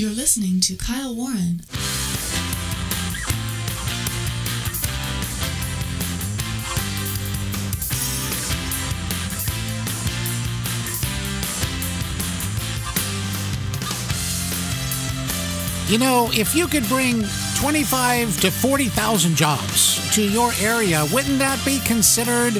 [0.00, 1.60] You're listening to Kyle Warren.
[15.86, 17.26] You know, if you could bring
[17.56, 22.54] 25 to 40,000 jobs to your area, wouldn't that be considered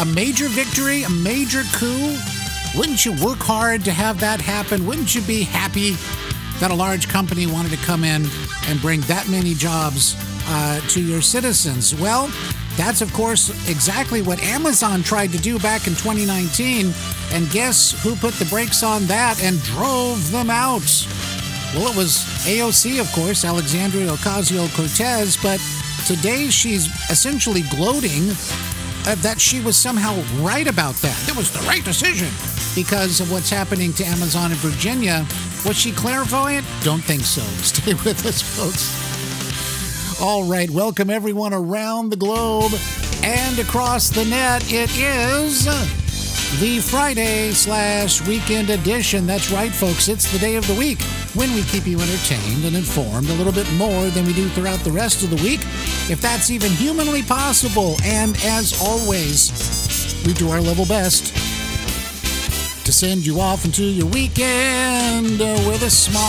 [0.00, 2.16] a major victory, a major coup?
[2.76, 4.84] Wouldn't you work hard to have that happen?
[4.84, 5.94] Wouldn't you be happy
[6.60, 8.26] that a large company wanted to come in
[8.68, 11.94] and bring that many jobs uh, to your citizens?
[11.94, 12.28] Well,
[12.76, 16.92] that's, of course, exactly what Amazon tried to do back in 2019.
[17.32, 20.82] And guess who put the brakes on that and drove them out?
[21.74, 25.60] Well, it was AOC, of course, Alexandria Ocasio Cortez, but
[26.06, 28.30] today she's essentially gloating
[29.06, 31.28] uh, that she was somehow right about that.
[31.28, 32.28] It was the right decision
[32.74, 35.26] because of what's happening to Amazon in Virginia.
[35.64, 36.66] Was she clairvoyant?
[36.82, 37.40] Don't think so.
[37.62, 40.20] Stay with us, folks.
[40.20, 42.72] All right, welcome everyone around the globe
[43.22, 44.62] and across the net.
[44.70, 45.64] It is
[46.60, 49.26] the Friday slash weekend edition.
[49.26, 50.08] That's right, folks.
[50.08, 51.00] It's the day of the week
[51.32, 54.80] when we keep you entertained and informed a little bit more than we do throughout
[54.80, 55.60] the rest of the week,
[56.10, 57.96] if that's even humanly possible.
[58.04, 59.50] And as always,
[60.26, 61.53] we do our level best
[62.84, 66.24] to send you off into your weekend with a smile.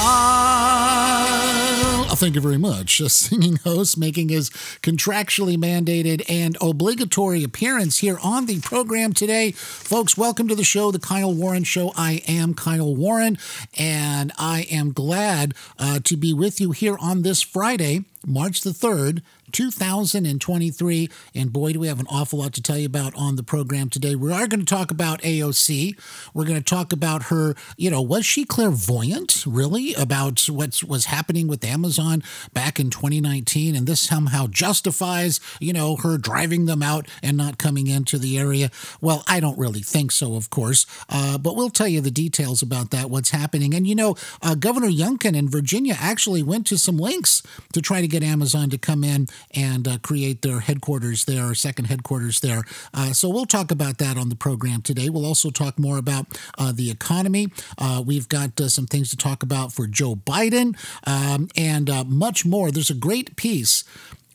[2.07, 3.01] Oh, thank you very much.
[3.01, 4.49] A singing host making his
[4.81, 9.51] contractually mandated and obligatory appearance here on the program today.
[9.51, 11.91] Folks, welcome to the show, The Kyle Warren Show.
[11.97, 13.37] I am Kyle Warren,
[13.77, 18.69] and I am glad uh, to be with you here on this Friday, March the
[18.69, 19.21] 3rd,
[19.55, 21.09] 2023.
[21.33, 23.89] And boy, do we have an awful lot to tell you about on the program
[23.89, 24.13] today.
[24.13, 25.97] We are going to talk about AOC.
[26.33, 31.05] We're going to talk about her, you know, was she clairvoyant, really, about what was
[31.05, 33.77] happening with Amazon back in 2019?
[33.77, 38.37] And this somehow justifies, you know, her driving them out and not coming into the
[38.37, 38.69] area.
[38.99, 40.85] Well, I don't really think so, of course.
[41.07, 43.73] Uh, but we'll tell you the details about that, what's happening.
[43.73, 47.41] And, you know, uh, Governor Youngkin in Virginia actually went to some links
[47.71, 51.55] to try to get Amazon to come in and uh, create their headquarters there, or
[51.55, 52.63] second headquarters there.
[52.93, 55.09] Uh, so we'll talk about that on the program today.
[55.09, 56.25] We'll also talk more about
[56.57, 57.49] uh, the economy.
[57.77, 62.03] Uh, we've got uh, some things to talk about for Joe Biden um, and uh,
[62.03, 62.71] much more.
[62.71, 63.83] There's a great piece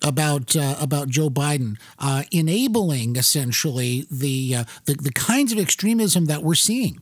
[0.02, 6.26] about uh, about Joe Biden uh, enabling essentially the, uh, the the kinds of extremism
[6.26, 7.00] that we're seeing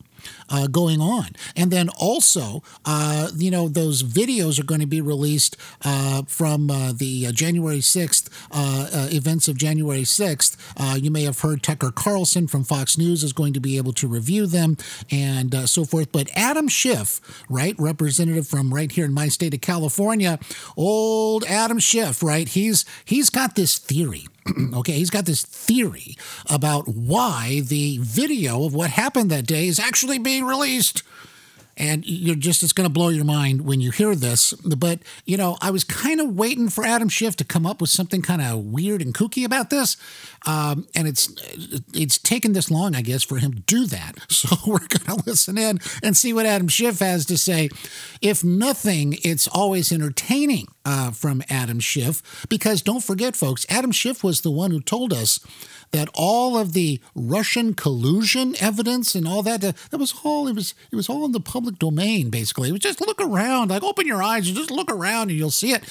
[0.48, 1.28] uh, going on.
[1.56, 6.70] And then also, uh, you know, those videos are going to be released uh, from
[6.70, 10.56] uh, the uh, January 6th uh, events of January 6th.
[11.02, 14.08] you may have heard Tucker Carlson from Fox News is going to be able to
[14.08, 14.76] review them
[15.10, 16.12] and so forth.
[16.12, 20.38] But Adam Schiff, right, representative from right here in my state of California,
[20.76, 24.26] old Adam Schiff, right, he's he's got this theory
[24.74, 26.16] okay, he's got this theory
[26.50, 31.02] about why the video of what happened that day is actually being released.
[31.80, 34.52] And you're just, it's going to blow your mind when you hear this.
[34.52, 37.88] But, you know, I was kind of waiting for Adam Schiff to come up with
[37.88, 39.96] something kind of weird and kooky about this.
[40.44, 41.32] Um, and it's
[41.94, 44.18] it's taken this long, I guess, for him to do that.
[44.38, 47.70] So we're going to listen in and see what Adam Schiff has to say.
[48.20, 54.24] If nothing, it's always entertaining uh, from Adam Schiff because don't forget, folks, Adam Schiff
[54.24, 55.38] was the one who told us
[55.90, 60.74] that all of the Russian collusion evidence and all that that was all it was
[60.90, 62.70] it was all in the public domain basically.
[62.70, 65.50] It was just look around, like open your eyes and just look around and you'll
[65.50, 65.84] see it.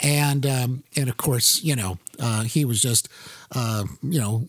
[0.00, 3.08] And um, and of course, you know, uh, he was just
[3.54, 4.46] uh, you know,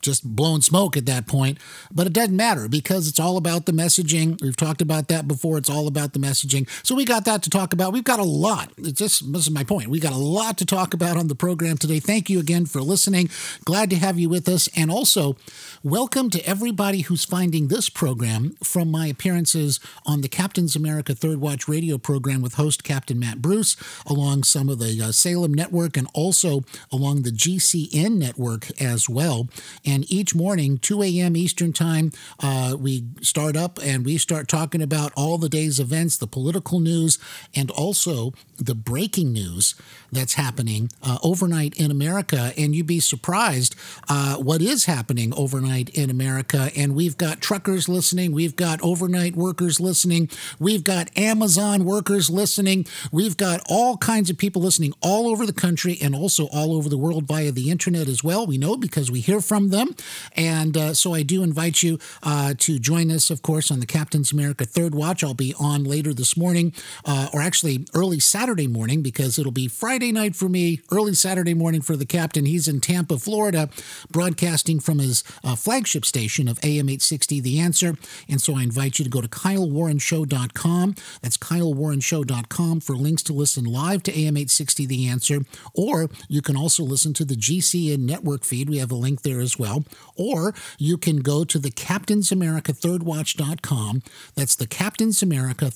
[0.00, 1.58] just blowing smoke at that point.
[1.92, 4.40] But it doesn't matter because it's all about the messaging.
[4.40, 5.58] We've talked about that before.
[5.58, 6.68] It's all about the messaging.
[6.86, 7.92] So we got that to talk about.
[7.92, 8.72] We've got a lot.
[8.78, 9.88] It's just this is my point.
[9.88, 11.98] We got a lot to talk about on the program today.
[11.98, 13.28] Thank you again for listening.
[13.64, 14.68] Glad to have you with us.
[14.76, 15.36] And also,
[15.82, 21.40] welcome to everybody who's finding this program from my appearances on the Captain's America Third
[21.40, 23.76] Watch radio program with host Captain Matt Bruce,
[24.06, 26.62] along some of the uh, Salem network, and also
[26.92, 29.48] along the GCN network network as well.
[29.84, 31.36] And each morning, 2 a.m.
[31.36, 36.16] Eastern Time, uh, we start up and we start talking about all the day's events,
[36.16, 37.18] the political news,
[37.54, 39.74] and also the breaking news
[40.12, 43.74] that's happening uh, overnight in America, and you'd be surprised
[44.08, 46.70] uh, what is happening overnight in America.
[46.76, 52.86] And we've got truckers listening, we've got overnight workers listening, we've got Amazon workers listening,
[53.10, 56.88] we've got all kinds of people listening all over the country and also all over
[56.88, 58.33] the world via the internet as well.
[58.42, 59.94] We know because we hear from them.
[60.34, 63.86] And uh, so I do invite you uh, to join us, of course, on the
[63.86, 65.22] Captain's America Third Watch.
[65.22, 66.72] I'll be on later this morning,
[67.04, 71.54] uh, or actually early Saturday morning, because it'll be Friday night for me, early Saturday
[71.54, 72.44] morning for the captain.
[72.46, 73.68] He's in Tampa, Florida,
[74.10, 77.96] broadcasting from his uh, flagship station of AM 860 The Answer.
[78.28, 80.94] And so I invite you to go to KyleWarrenShow.com.
[81.22, 85.40] That's KyleWarrenShow.com for links to listen live to AM 860 The Answer.
[85.74, 88.68] Or you can also listen to the GCN network feed.
[88.68, 89.84] We have a link there as well.
[90.16, 92.72] Or you can go to the Captain's America.
[92.72, 95.70] That's the Captain's America.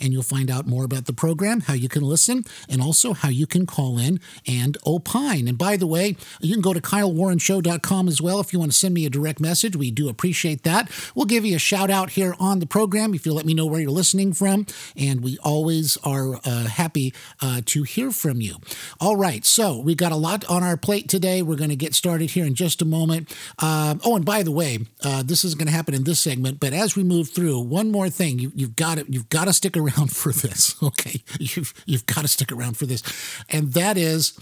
[0.00, 3.28] And you'll find out more about the program, how you can listen, and also how
[3.28, 5.48] you can call in and opine.
[5.48, 8.78] And by the way, you can go to KyleWarrenShow.com as well if you want to
[8.78, 9.76] send me a direct message.
[9.76, 10.90] We do appreciate that.
[11.14, 13.66] We'll give you a shout out here on the program if you let me know
[13.66, 14.66] where you're listening from.
[14.96, 18.56] And we always are uh, happy uh, to hear from you.
[19.00, 21.42] All right, so we got a lot on our plate today.
[21.42, 23.34] We're going to get started here in just a moment.
[23.58, 26.60] Uh, oh, and by the way, uh, this is going to happen in this segment,
[26.60, 29.52] but as we move through, one more thing you, have got to you've got to
[29.52, 30.74] stick around for this.
[30.82, 33.02] Okay, you've you've got to stick around for this,
[33.48, 34.38] and that is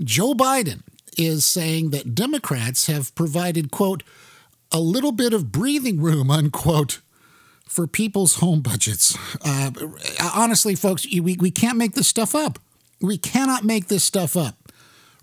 [0.00, 0.82] Joe Biden
[1.18, 4.02] is saying that Democrats have provided quote
[4.70, 7.00] a little bit of breathing room unquote
[7.72, 9.16] for people's home budgets.
[9.42, 9.70] Uh,
[10.34, 12.58] honestly, folks, we, we can't make this stuff up.
[13.00, 14.56] We cannot make this stuff up.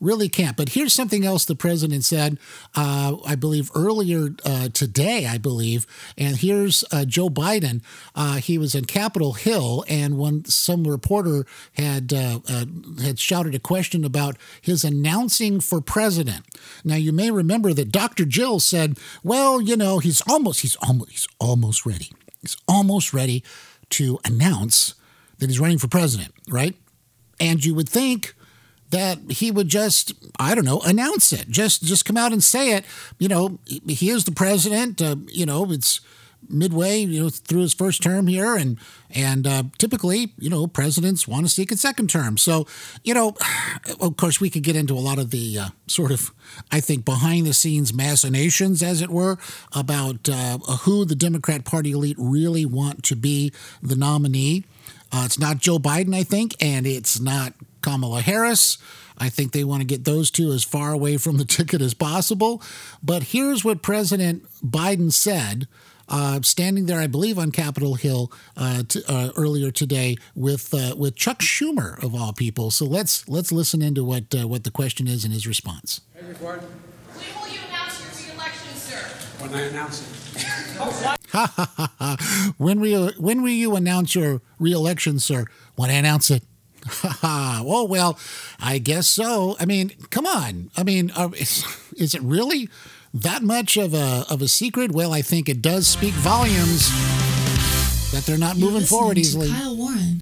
[0.02, 0.56] Really can't.
[0.56, 2.40] But here's something else the president said,
[2.76, 5.86] uh, I believe earlier uh, today, I believe.
[6.18, 7.82] And here's uh, Joe Biden.
[8.16, 12.66] Uh, he was in Capitol Hill, and when some reporter had uh, uh,
[13.02, 16.46] had shouted a question about his announcing for president.
[16.86, 18.24] Now you may remember that Dr.
[18.24, 22.12] Jill said, "Well, you know, he's almost he's almost he's almost ready.
[22.42, 23.44] He's almost ready
[23.92, 24.96] to announce
[25.40, 26.76] that he's running for president, right?"
[27.42, 28.36] And you would think
[28.92, 32.74] that he would just I don't know announce it, just just come out and say
[32.74, 32.86] it.
[33.18, 35.02] You know, he is the president.
[35.02, 36.02] Uh, you know, it's
[36.48, 38.78] midway, you know, through his first term here, and
[39.10, 42.38] and uh, typically, you know, presidents want to seek a second term.
[42.38, 42.68] So,
[43.04, 43.36] you know,
[44.00, 46.32] of course, we could get into a lot of the uh, sort of,
[46.72, 49.38] I think, behind the scenes machinations, as it were,
[49.74, 53.52] about uh, who the Democrat Party elite really want to be
[53.82, 54.66] the nominee.
[55.12, 58.78] Uh, it's not Joe Biden, I think, and it's not Kamala Harris.
[59.18, 61.94] I think they want to get those two as far away from the ticket as
[61.94, 62.62] possible.
[63.04, 65.68] But here's what President Biden said.
[66.12, 70.96] Uh, standing there, I believe, on Capitol Hill uh, t- uh, earlier today with uh,
[70.98, 72.72] with Chuck Schumer of all people.
[72.72, 76.02] So let's let's listen into what uh, what the question is and his response.
[76.16, 76.60] Hey, When
[77.42, 79.06] will you announce your reelection, sir?
[79.40, 80.20] When I announce it.
[82.58, 85.46] when will you, when will you announce your reelection, sir?
[85.76, 86.44] When I announce it.
[87.24, 88.20] oh, well,
[88.60, 89.56] I guess so.
[89.60, 90.72] I mean, come on.
[90.76, 91.66] I mean, uh, is,
[91.98, 92.70] is it really
[93.14, 94.92] that much of a, of a secret?
[94.92, 96.90] Well, I think it does speak volumes
[98.12, 99.50] that they're not You're moving forward easily.
[99.50, 100.22] Kyle Warren.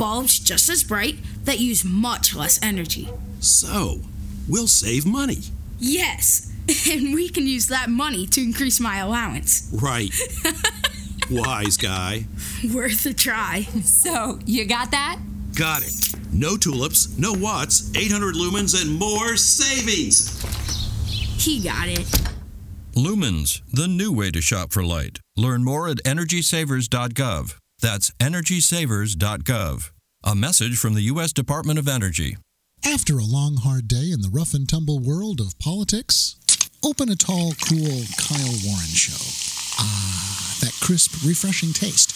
[0.00, 3.10] Bulbs just as bright that use much less energy.
[3.40, 4.00] So,
[4.48, 5.40] we'll save money.
[5.78, 6.50] Yes,
[6.90, 9.68] and we can use that money to increase my allowance.
[9.74, 10.10] Right.
[11.30, 12.24] Wise guy.
[12.72, 13.64] Worth a try.
[13.84, 15.18] So, you got that?
[15.54, 16.14] Got it.
[16.32, 20.40] No tulips, no watts, 800 lumens, and more savings.
[21.44, 22.06] He got it.
[22.96, 25.20] Lumens, the new way to shop for light.
[25.36, 27.59] Learn more at energysavers.gov.
[27.80, 29.90] That's energysavers.gov.
[30.22, 31.32] A message from the U.S.
[31.32, 32.36] Department of Energy.
[32.84, 36.36] After a long, hard day in the rough and tumble world of politics,
[36.84, 39.20] open a tall, cool Kyle Warren show.
[39.78, 42.10] Ah, that crisp, refreshing taste,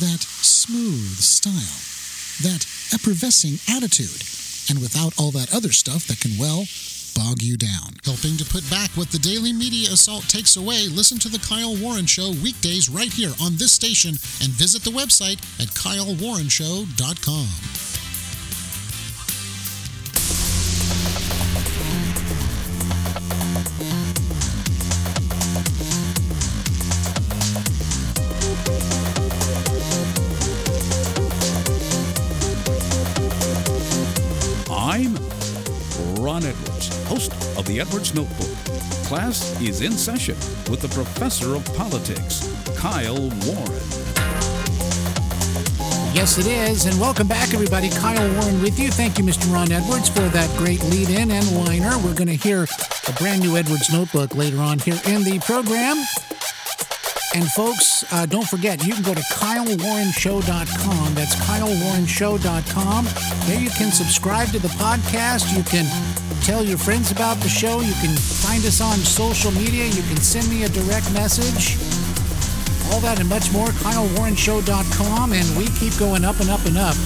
[0.00, 1.82] that smooth style,
[2.42, 4.22] that effervescing attitude,
[4.70, 6.66] and without all that other stuff that can, well,
[7.18, 7.90] bog you down.
[8.04, 11.74] Helping to put back what the daily media assault takes away, listen to The Kyle
[11.76, 17.48] Warren Show weekdays right here on this station and visit the website at kylewarrenshow.com.
[34.70, 35.28] I'm
[36.44, 36.77] Edwards,
[37.08, 38.54] host of the Edwards Notebook.
[39.04, 40.36] Class is in session
[40.70, 42.46] with the professor of politics,
[42.76, 43.82] Kyle Warren.
[46.14, 46.86] Yes, it is.
[46.86, 47.88] And welcome back, everybody.
[47.90, 48.90] Kyle Warren with you.
[48.90, 49.52] Thank you, Mr.
[49.52, 51.96] Ron Edwards, for that great lead in and liner.
[51.98, 52.66] We're going to hear
[53.08, 55.96] a brand new Edwards notebook later on here in the program.
[57.34, 61.14] And folks, uh, don't forget, you can go to KyleWarrenShow.com.
[61.14, 63.04] That's KyleWarrenShow.com.
[63.46, 65.56] There you can subscribe to the podcast.
[65.56, 65.84] You can
[66.42, 67.80] tell your friends about the show.
[67.80, 69.86] You can find us on social media.
[69.86, 71.76] You can send me a direct message.
[72.92, 75.32] All that and much more, KyleWarrenShow.com.
[75.32, 76.96] And we keep going up and up and up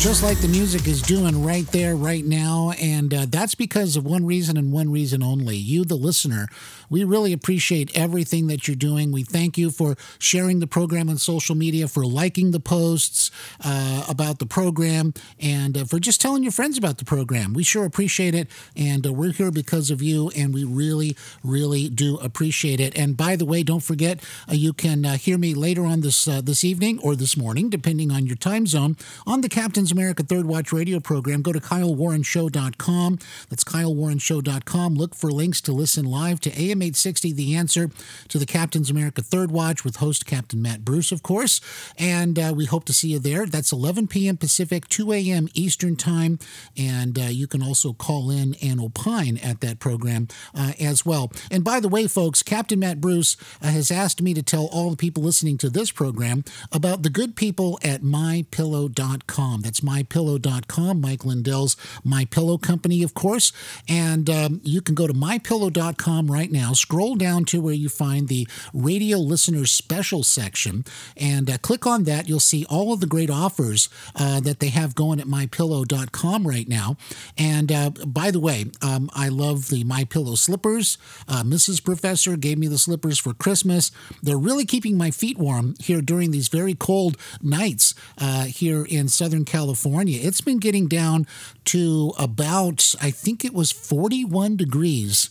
[0.00, 2.72] just like the music is doing right there, right now.
[2.80, 5.56] And uh, that's because of one reason and one reason only.
[5.56, 6.48] You, the listener,
[6.90, 9.12] we really appreciate everything that you're doing.
[9.12, 13.30] We thank you for sharing the program on social media, for liking the posts
[13.64, 17.54] uh, about the program, and uh, for just telling your friends about the program.
[17.54, 18.48] We sure appreciate it.
[18.76, 22.98] And uh, we're here because of you, and we really, really do appreciate it.
[22.98, 26.26] And by the way, don't forget, uh, you can uh, hear me later on this,
[26.26, 30.24] uh, this evening or this morning, depending on your time zone, on the Captain's America
[30.24, 31.42] Third Watch radio program.
[31.42, 33.18] Go to KyleWarrenShow.com.
[33.48, 34.94] That's KyleWarrenShow.com.
[34.96, 37.90] Look for links to listen live to AM 860, The Answer,
[38.28, 41.60] to the Captain's America Third Watch with host Captain Matt Bruce, of course.
[41.98, 43.46] And uh, we hope to see you there.
[43.46, 44.36] That's 11 p.m.
[44.36, 45.48] Pacific, 2 a.m.
[45.54, 46.38] Eastern Time.
[46.76, 51.30] And uh, you can also call in and opine at that program uh, as well.
[51.50, 54.90] And by the way, folks, Captain Matt Bruce uh, has asked me to tell all
[54.90, 59.60] the people listening to this program about the good people at mypillow.com.
[59.60, 63.52] That's mypillow.com, Mike Lindell's My Pillow Company, of course.
[63.88, 68.28] And um, you can go to mypillow.com right now, scroll down to where you find
[68.28, 70.84] the radio listeners special section,
[71.16, 72.28] and uh, click on that.
[72.28, 76.68] You'll see all of the great offers uh, that they have going at mypillow.com right
[76.68, 76.96] now.
[77.36, 80.98] And uh, by the way, um, I love the My Pillow slippers.
[81.28, 81.84] Uh, Mrs.
[81.84, 83.90] Professor gave me the slippers for Christmas.
[84.22, 89.08] They're really keeping my feet warm here during these very cold nights uh, here in
[89.08, 90.20] Southern California.
[90.22, 91.26] It's been getting down
[91.66, 95.30] to about, I think it was 41 degrees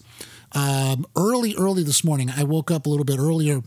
[0.53, 2.29] um, early, early this morning.
[2.35, 3.61] I woke up a little bit earlier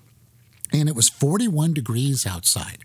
[0.73, 2.79] and it was 41 degrees outside.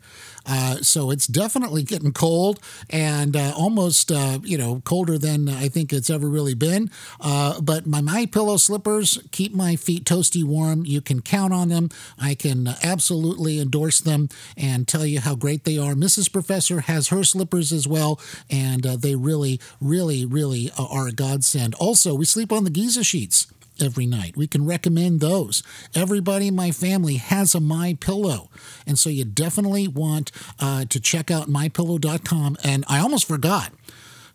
[0.50, 5.68] Uh, so it's definitely getting cold and uh, almost, uh, you know, colder than I
[5.68, 6.89] think it's ever really been.
[7.20, 10.86] Uh, but my My Pillow slippers keep my feet toasty warm.
[10.86, 11.89] You can count on them.
[12.18, 15.94] I can absolutely endorse them and tell you how great they are.
[15.94, 16.32] Mrs.
[16.32, 21.75] Professor has her slippers as well, and uh, they really, really, really are a godsend.
[21.75, 23.48] Also, we sleep on the Giza sheets
[23.81, 24.38] every night.
[24.38, 25.63] We can recommend those.
[25.96, 28.50] Everybody in my family has a My Pillow,
[28.86, 32.57] and so you definitely want uh, to check out mypillow.com.
[32.63, 33.72] And I almost forgot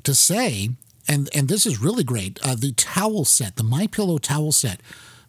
[0.04, 0.70] to say,
[1.08, 2.38] and and this is really great.
[2.42, 4.80] Uh, the towel set, the My Pillow towel set.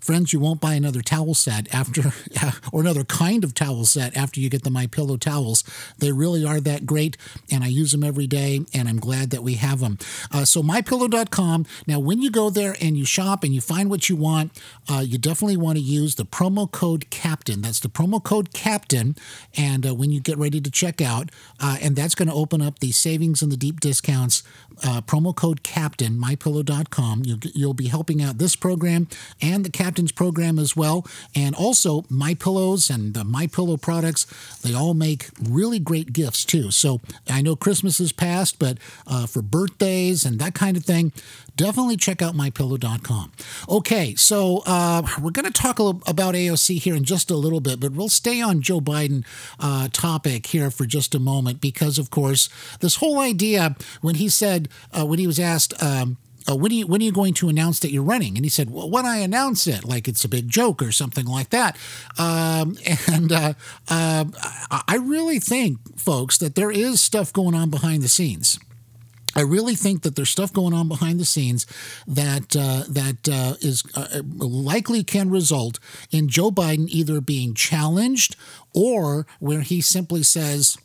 [0.04, 2.12] Friends, you won't buy another towel set after,
[2.74, 5.64] or another kind of towel set after you get the My Pillow towels.
[5.98, 7.16] They really are that great,
[7.50, 9.98] and I use them every day, and I'm glad that we have them.
[10.30, 11.66] Uh, so mypillow.com.
[11.88, 14.52] Now, when you go there and you shop and you find what you want,
[14.92, 17.62] uh, you definitely want to use the promo code Captain.
[17.62, 19.16] That's the promo code Captain,
[19.56, 21.30] and uh, when you get ready to check out,
[21.62, 24.44] uh, and that's going to open up the savings and the deep discounts.
[24.84, 27.22] Uh, promo code Captain, mypillow.com.
[27.24, 29.08] You'll, you'll be helping out this program
[29.40, 29.70] and the
[30.12, 31.06] Program as well.
[31.36, 34.26] And also, My Pillows and the My Pillow products,
[34.62, 36.72] they all make really great gifts too.
[36.72, 41.12] So I know Christmas is past, but uh, for birthdays and that kind of thing,
[41.56, 43.32] definitely check out mypillow.com.
[43.70, 47.36] Okay, so uh, we're going to talk a little about AOC here in just a
[47.36, 49.26] little bit, but we'll stay on Joe Biden
[49.60, 54.30] uh, topic here for just a moment because, of course, this whole idea when he
[54.30, 56.18] said, uh, when he was asked, um,
[56.50, 58.36] uh, when, are you, when are you going to announce that you're running?
[58.36, 61.26] And he said, well, when I announce it, like it's a big joke or something
[61.26, 61.78] like that.
[62.18, 62.78] Um,
[63.12, 63.54] and uh,
[63.90, 64.26] uh,
[64.88, 68.60] I really think, folks, that there is stuff going on behind the scenes.
[69.36, 71.66] I really think that there's stuff going on behind the scenes
[72.08, 75.80] that uh, that uh, is uh, likely can result
[76.12, 78.36] in Joe Biden either being challenged
[78.74, 80.78] or where he simply says,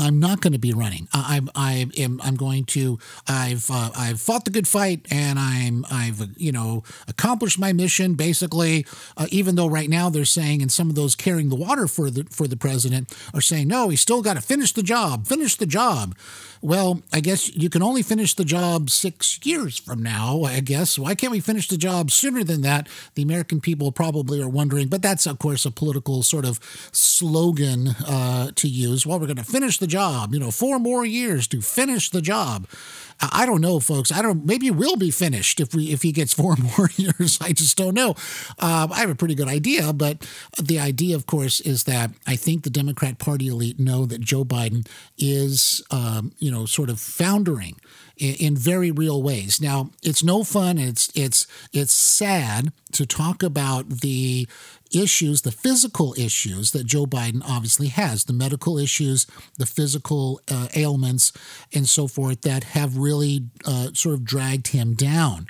[0.00, 1.08] I'm not going to be running.
[1.12, 2.20] I, I, I am.
[2.24, 2.98] I'm going to.
[3.28, 8.14] I've uh, I've fought the good fight, and I'm I've you know accomplished my mission.
[8.14, 11.86] Basically, uh, even though right now they're saying, and some of those carrying the water
[11.86, 15.26] for the for the president are saying, no, he's still got to finish the job.
[15.26, 16.16] Finish the job.
[16.62, 20.42] Well, I guess you can only finish the job six years from now.
[20.42, 22.86] I guess why can't we finish the job sooner than that?
[23.14, 26.60] The American people probably are wondering, but that's of course a political sort of
[26.92, 29.06] slogan uh, to use.
[29.06, 30.34] Well, we're going to finish the job.
[30.34, 32.66] You know, four more years to finish the job.
[33.20, 34.10] I don't know, folks.
[34.10, 34.46] I don't.
[34.46, 37.38] Maybe we'll be finished if we if he gets four more years.
[37.40, 38.14] I just don't know.
[38.58, 40.26] Uh, I have a pretty good idea, but
[40.58, 44.44] the idea, of course, is that I think the Democrat Party elite know that Joe
[44.44, 44.86] Biden
[45.18, 47.76] is, um, you know, sort of foundering
[48.16, 49.60] in, in very real ways.
[49.60, 50.78] Now, it's no fun.
[50.78, 54.48] It's it's it's sad to talk about the
[54.92, 59.26] issues, the physical issues that Joe Biden obviously has, the medical issues,
[59.56, 61.32] the physical uh, ailments,
[61.72, 65.46] and so forth that have really uh, sort of dragged him down.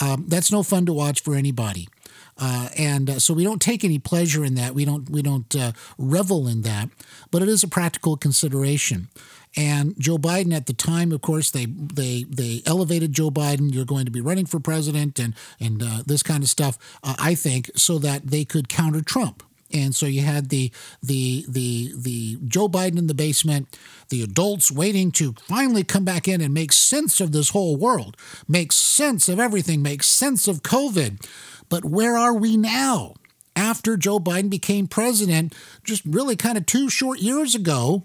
[0.00, 1.88] Um, that's no fun to watch for anybody.
[2.36, 4.74] Uh, and uh, so we don't take any pleasure in that.
[4.74, 6.88] We don't we don't uh, revel in that,
[7.30, 9.08] but it is a practical consideration.
[9.56, 13.72] And Joe Biden at the time, of course, they they they elevated Joe Biden.
[13.72, 16.78] You're going to be running for president, and and uh, this kind of stuff.
[17.02, 19.42] Uh, I think so that they could counter Trump.
[19.72, 20.70] And so you had the
[21.02, 23.76] the the the Joe Biden in the basement,
[24.08, 28.16] the adults waiting to finally come back in and make sense of this whole world,
[28.48, 31.24] make sense of everything, make sense of COVID.
[31.68, 33.14] But where are we now?
[33.56, 38.04] After Joe Biden became president, just really kind of two short years ago,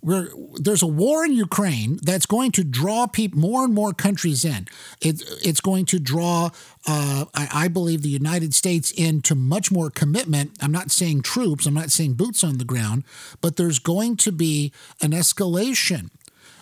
[0.00, 4.44] where there's a war in Ukraine that's going to draw people, more and more countries
[4.44, 4.68] in.
[5.00, 6.50] It, it's going to draw,
[6.86, 10.52] uh, I, I, believe, the United States into much more commitment.
[10.60, 13.04] I'm not saying troops, I'm not saying boots on the ground,
[13.40, 16.10] but there's going to be an escalation.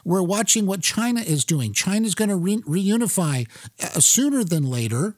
[0.05, 1.73] We're watching what China is doing.
[1.73, 3.49] China's going to re- reunify
[3.83, 5.17] uh, sooner than later.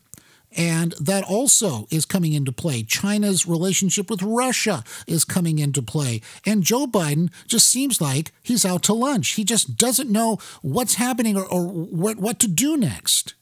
[0.57, 2.83] And that also is coming into play.
[2.83, 6.23] China's relationship with Russia is coming into play.
[6.47, 9.33] And Joe Biden just seems like he's out to lunch.
[9.33, 13.35] He just doesn't know what's happening or, or what, what to do next.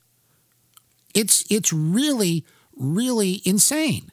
[1.15, 2.45] It's, it's really,
[2.77, 4.11] really insane.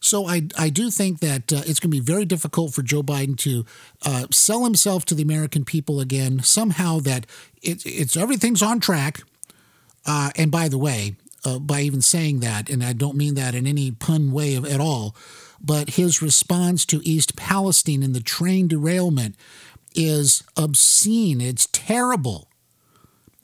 [0.00, 3.02] So I, I do think that uh, it's going to be very difficult for Joe
[3.02, 3.64] Biden to
[4.04, 6.40] uh, sell himself to the American people again.
[6.42, 7.26] Somehow that
[7.62, 9.20] it, it's everything's on track.
[10.06, 13.54] Uh, and by the way, uh, by even saying that, and I don't mean that
[13.54, 15.14] in any pun way of, at all,
[15.60, 19.36] but his response to East Palestine and the train derailment
[19.94, 21.40] is obscene.
[21.40, 22.48] It's terrible.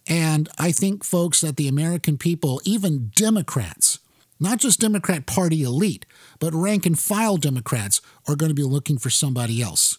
[0.06, 3.98] And I think, folks, that the American people, even Democrats,
[4.38, 6.06] not just Democrat Party elite,
[6.38, 9.98] but rank and file Democrats, are going to be looking for somebody else.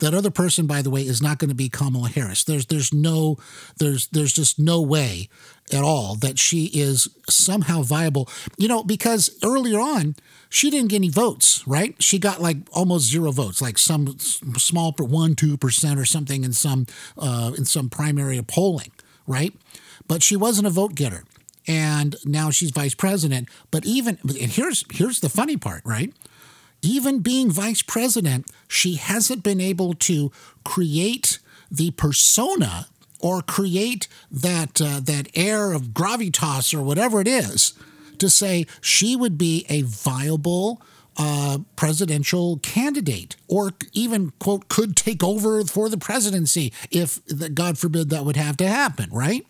[0.00, 2.42] That other person, by the way, is not going to be Kamala Harris.
[2.44, 3.38] There's there's no
[3.78, 5.28] there's there's just no way
[5.72, 8.28] at all that she is somehow viable.
[8.58, 10.16] You know, because earlier on
[10.54, 12.00] she didn't get any votes, right?
[12.00, 14.16] She got like almost zero votes, like some
[14.56, 16.86] small one two percent or something in some
[17.18, 18.92] uh, in some primary polling,
[19.26, 19.52] right?
[20.06, 21.24] But she wasn't a vote getter,
[21.66, 23.48] and now she's vice president.
[23.70, 26.12] But even and here's here's the funny part, right?
[26.84, 30.30] Even being vice president, she hasn't been able to
[30.64, 31.38] create
[31.70, 32.88] the persona
[33.20, 37.72] or create that uh, that air of gravitas or whatever it is
[38.18, 40.80] to say she would be a viable
[41.16, 47.20] uh, presidential candidate or even quote could take over for the presidency if
[47.54, 49.46] God forbid that would have to happen, right?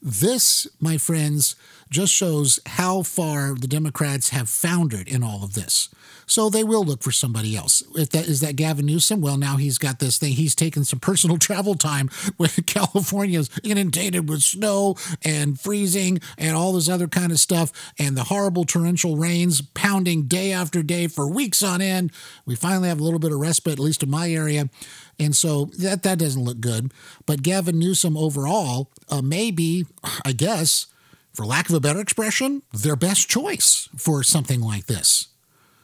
[0.00, 1.54] This, my friends,
[1.92, 5.88] just shows how far the Democrats have foundered in all of this.
[6.26, 7.82] So they will look for somebody else.
[7.94, 10.32] If that is that Gavin Newsom, well, now he's got this thing.
[10.32, 16.56] He's taken some personal travel time when California is inundated with snow and freezing and
[16.56, 21.06] all this other kind of stuff, and the horrible torrential rains pounding day after day
[21.06, 22.12] for weeks on end.
[22.46, 24.70] We finally have a little bit of respite, at least in my area.
[25.18, 26.92] And so that that doesn't look good.
[27.26, 29.86] But Gavin Newsom overall uh, may be,
[30.24, 30.86] I guess,
[31.32, 35.28] for lack of a better expression, their best choice for something like this.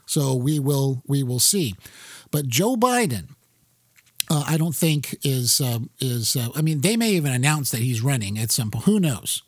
[0.06, 1.74] So we will we will see.
[2.30, 3.28] But Joe Biden,
[4.30, 6.36] uh, I don't think is uh, is.
[6.36, 8.84] Uh, I mean, they may even announce that he's running at some point.
[8.84, 9.42] Who knows?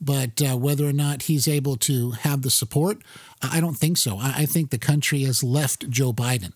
[0.00, 2.98] But uh, whether or not he's able to have the support,
[3.42, 4.18] I don't think so.
[4.18, 6.52] I, I think the country has left Joe Biden.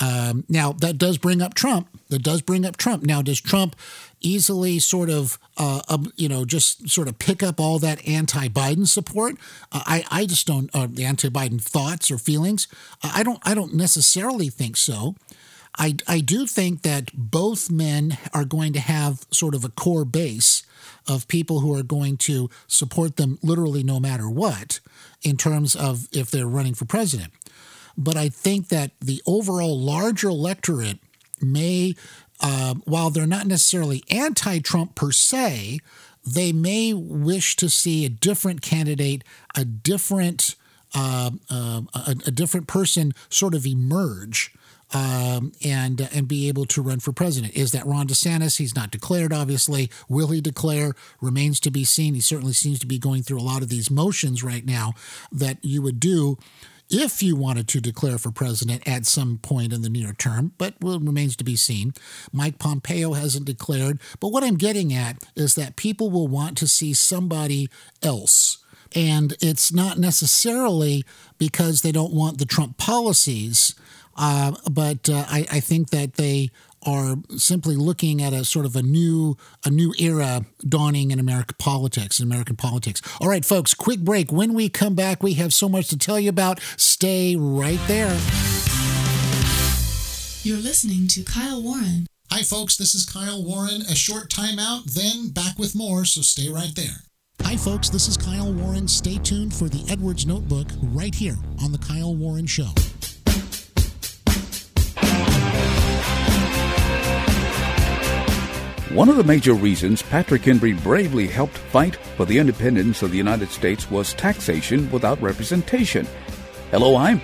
[0.00, 1.88] Um, now that does bring up Trump.
[2.08, 3.02] That does bring up Trump.
[3.02, 3.74] Now, does Trump
[4.20, 8.86] easily sort of, uh, um, you know, just sort of pick up all that anti-Biden
[8.86, 9.36] support?
[9.72, 10.70] Uh, I, I just don't.
[10.74, 12.68] Uh, the anti-Biden thoughts or feelings.
[13.02, 13.40] I don't.
[13.42, 15.16] I don't necessarily think so.
[15.78, 20.04] I, I do think that both men are going to have sort of a core
[20.06, 20.62] base
[21.06, 24.80] of people who are going to support them literally no matter what
[25.22, 27.32] in terms of if they're running for president.
[27.96, 30.98] But I think that the overall larger electorate
[31.40, 31.94] may,
[32.40, 35.78] uh, while they're not necessarily anti Trump per se,
[36.26, 40.56] they may wish to see a different candidate, a different.
[40.94, 44.54] Uh, uh, a, a, different person sort of emerge
[44.94, 47.54] um, and and be able to run for president.
[47.54, 48.58] Is that Ron DeSantis?
[48.58, 49.90] He's not declared, obviously.
[50.08, 50.94] Will he declare?
[51.20, 52.14] Remains to be seen.
[52.14, 54.94] He certainly seems to be going through a lot of these motions right now
[55.32, 56.38] that you would do
[56.88, 60.74] if you wanted to declare for president at some point in the near term, but
[60.80, 61.94] well, remains to be seen.
[62.32, 64.00] Mike Pompeo hasn't declared.
[64.20, 67.68] But what I'm getting at is that people will want to see somebody
[68.02, 68.58] else.
[68.94, 71.04] And it's not necessarily
[71.38, 73.74] because they don't want the Trump policies
[74.16, 76.50] uh, but uh, I, I, think that they
[76.86, 81.56] are simply looking at a sort of a new a new era dawning in American
[81.58, 83.02] politics, in American politics.
[83.20, 84.30] All right, folks, quick break.
[84.30, 86.60] When we come back, we have so much to tell you about.
[86.76, 88.18] Stay right there.
[90.42, 92.06] You're listening to Kyle Warren.
[92.30, 92.76] Hi, folks.
[92.76, 93.82] This is Kyle Warren.
[93.82, 96.04] A short timeout, then back with more.
[96.04, 97.02] So stay right there.
[97.42, 97.88] Hi, folks.
[97.88, 98.88] This is Kyle Warren.
[98.88, 102.70] Stay tuned for the Edwards Notebook right here on the Kyle Warren Show.
[108.96, 113.18] One of the major reasons Patrick Henry bravely helped fight for the independence of the
[113.18, 116.08] United States was taxation without representation.
[116.70, 117.20] Hello, I'm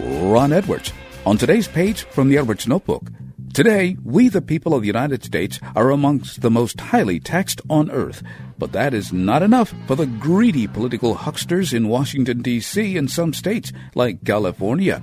[0.00, 0.94] Ron Edwards.
[1.26, 3.10] On today's page from the Edwards Notebook,
[3.52, 7.90] today we, the people of the United States, are amongst the most highly taxed on
[7.90, 8.22] earth.
[8.58, 12.96] But that is not enough for the greedy political hucksters in Washington, D.C.
[12.96, 15.02] and some states like California.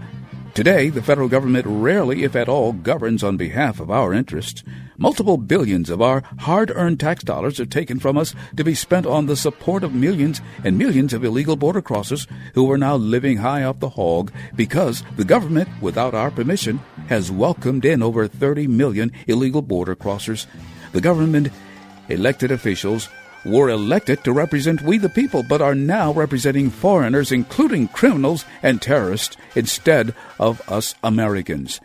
[0.54, 4.66] Today, the federal government rarely, if at all, governs on behalf of our interests.
[4.98, 9.06] Multiple billions of our hard earned tax dollars are taken from us to be spent
[9.06, 13.38] on the support of millions and millions of illegal border crossers who are now living
[13.38, 18.68] high off the hog because the government, without our permission, has welcomed in over 30
[18.68, 20.48] million illegal border crossers.
[20.92, 21.48] The government,
[22.10, 23.08] elected officials,
[23.44, 28.82] were elected to represent we the people, but are now representing foreigners, including criminals and
[28.82, 31.82] terrorists, instead of us Americans.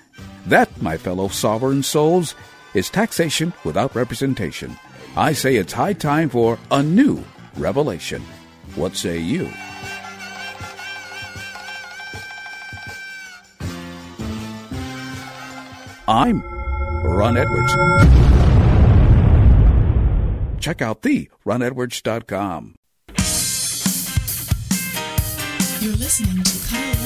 [0.47, 2.35] That, my fellow sovereign souls,
[2.75, 4.77] is taxation without representation.
[5.17, 7.25] I say it's high time for a new
[7.57, 8.23] revelation.
[8.75, 9.49] What say you?
[16.09, 16.43] I'm
[17.03, 18.56] Ron Edwards.
[20.67, 22.75] Check out the ronedwards.com.
[25.81, 26.97] You're listening to Kyle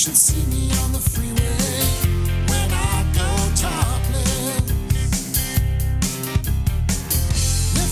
[0.00, 1.19] should see me on the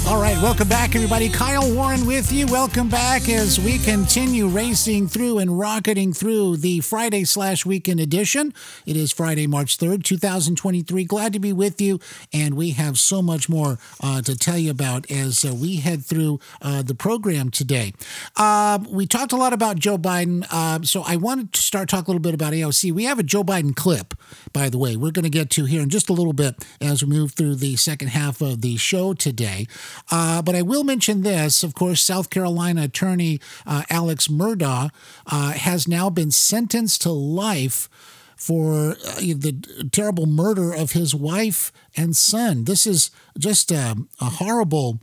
[0.08, 1.28] All right, welcome back, everybody.
[1.28, 2.46] Kyle Warren with you.
[2.46, 8.54] Welcome back as we continue racing through and rocketing through the Friday slash weekend edition.
[8.86, 11.04] It is Friday, March 3rd, 2023.
[11.04, 12.00] Glad to be with you,
[12.32, 16.02] and we have so much more uh, to tell you about as uh, we head
[16.06, 17.92] through uh, the program today.
[18.34, 22.06] Uh, we talked a lot about Joe Biden, uh, so I wanted to start talking
[22.06, 22.92] a little bit about AOC.
[22.92, 24.14] We have a Joe Biden clip,
[24.54, 27.04] by the way, we're going to get to here in just a little bit as
[27.04, 29.66] we move through the second half of the show today.
[30.10, 31.62] Uh, but I will mention this.
[31.62, 34.90] Of course, South Carolina attorney uh, Alex Murdaugh
[35.26, 37.88] uh, has now been sentenced to life
[38.36, 42.64] for uh, the terrible murder of his wife and son.
[42.64, 45.00] This is just a, a horrible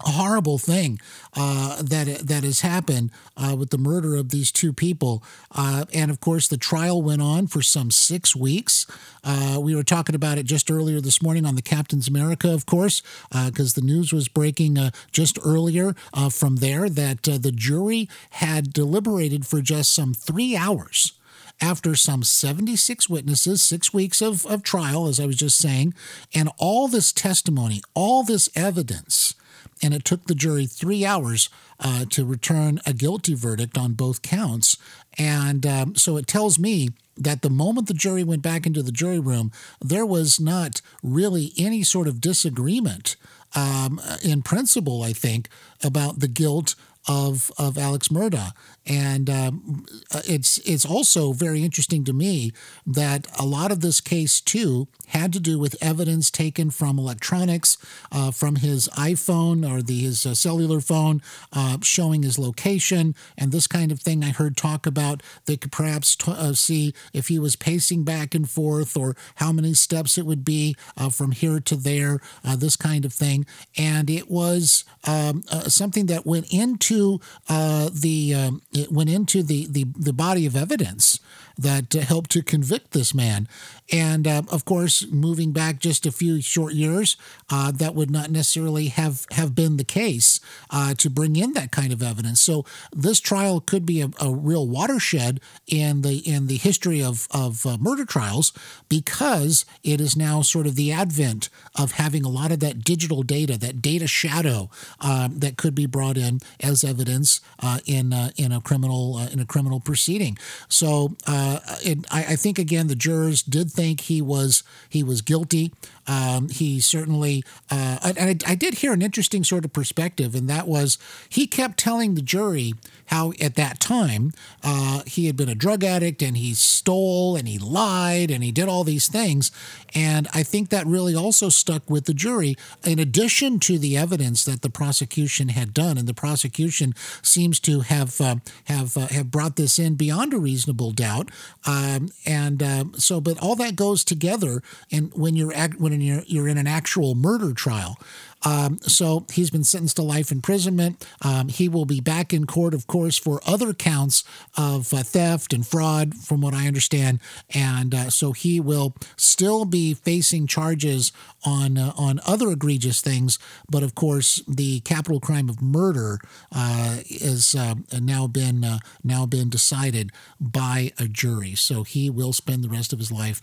[0.00, 1.00] horrible thing
[1.36, 6.10] uh, that that has happened uh, with the murder of these two people, uh, and
[6.10, 8.86] of course the trial went on for some six weeks.
[9.24, 12.66] Uh, we were talking about it just earlier this morning on the Captain's America, of
[12.66, 15.94] course, because uh, the news was breaking uh, just earlier
[16.30, 21.12] from there that the jury had deliberated for just some three hours
[21.60, 25.94] after some 76 witnesses, six weeks of, of trial, as I was just saying,
[26.34, 29.34] and all this testimony, all this evidence
[29.82, 34.22] and it took the jury three hours uh, to return a guilty verdict on both
[34.22, 34.76] counts.
[35.18, 38.92] And um, so it tells me that the moment the jury went back into the
[38.92, 43.16] jury room, there was not really any sort of disagreement
[43.54, 45.48] um, in principle, I think,
[45.82, 46.74] about the guilt
[47.08, 48.52] of of Alex Murdaugh,
[48.86, 49.86] and um,
[50.26, 52.52] it's it's also very interesting to me
[52.86, 57.76] that a lot of this case too had to do with evidence taken from electronics,
[58.10, 63.52] uh, from his iPhone or the his uh, cellular phone, uh, showing his location and
[63.52, 64.24] this kind of thing.
[64.24, 68.34] I heard talk about they could perhaps t- uh, see if he was pacing back
[68.34, 72.56] and forth or how many steps it would be uh, from here to there, uh,
[72.56, 78.90] this kind of thing, and it was um, something that went into the um, it
[78.90, 81.20] went into the, the the body of evidence
[81.58, 83.48] that uh, helped to convict this man.
[83.92, 87.16] And uh, of course, moving back just a few short years,
[87.50, 91.70] uh, that would not necessarily have, have been the case uh, to bring in that
[91.70, 92.40] kind of evidence.
[92.40, 97.28] So this trial could be a, a real watershed in the in the history of
[97.30, 98.52] of uh, murder trials
[98.88, 103.22] because it is now sort of the advent of having a lot of that digital
[103.22, 108.52] data, that data shadow um, that could be brought in as evidence uh, in in
[108.52, 110.38] a criminal in a criminal proceeding.
[110.68, 115.22] So Uh, it, I, I think again the jurors did think he was he was
[115.22, 115.72] guilty.
[116.06, 120.48] Um, he certainly, uh, and I, I, did hear an interesting sort of perspective, and
[120.50, 122.74] that was he kept telling the jury
[123.06, 124.32] how at that time
[124.64, 128.50] uh, he had been a drug addict and he stole and he lied and he
[128.50, 129.52] did all these things.
[129.94, 134.44] And I think that really also stuck with the jury, in addition to the evidence
[134.46, 135.98] that the prosecution had done.
[135.98, 140.38] And the prosecution seems to have uh, have uh, have brought this in beyond a
[140.38, 141.30] reasonable doubt.
[141.66, 144.62] Um, and uh, so, but all that goes together.
[144.90, 147.98] And when you're when you're, you're in an actual murder trial,
[148.44, 151.06] um, so he's been sentenced to life imprisonment.
[151.22, 154.24] Um, he will be back in court, of course, for other counts
[154.56, 157.20] of uh, theft and fraud, from what I understand.
[157.54, 161.12] And uh, so he will still be facing charges
[161.44, 163.38] on uh, on other egregious things.
[163.68, 166.18] But of course, the capital crime of murder
[166.50, 171.54] uh, is uh, now been uh, now been decided by a jury.
[171.54, 173.40] So he will spend the rest of his life